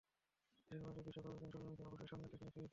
দেশের 0.69 0.81
মাটিতে 0.85 1.01
বিশ্বকাপ 1.07 1.31
অভিযান 1.33 1.51
শুরুর 1.53 1.65
ম্যাচে 1.69 1.83
অবশ্যই 1.89 2.09
সামনে 2.11 2.27
থেকে 2.31 2.43
নেতৃত্ব 2.43 2.57
দিতে 2.57 2.59
চান। 2.61 2.69